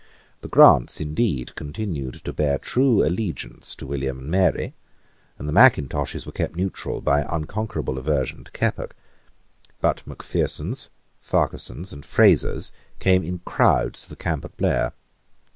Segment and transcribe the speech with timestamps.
[0.41, 4.73] The Grants indeed continued to bear true allegiance to William and Mary;
[5.37, 8.93] and the Mackintoshes were kept neutral by unconquerable aversion to Keppoch.
[9.79, 10.89] But Macphersons,
[11.21, 14.93] Farquharsons, and Frasers came in crowds to the camp at Blair.